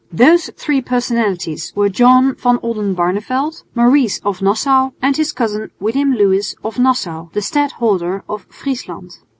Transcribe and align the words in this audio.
Those 0.11 0.49
three 0.57 0.81
personalities 0.81 1.73
were 1.75 1.87
John 1.87 2.33
van 2.33 2.57
Oldenbarneveldt, 2.63 3.61
Maurice 3.75 4.17
of 4.23 4.41
Nassau 4.41 4.93
and 4.99 5.15
his 5.15 5.31
cousin 5.31 5.69
William 5.79 6.15
Lewis 6.15 6.55
of 6.63 6.79
Nassau, 6.79 7.27
the 7.33 7.41
Stadholder 7.43 8.23
of 8.27 8.45
Friesland. 8.49 9.19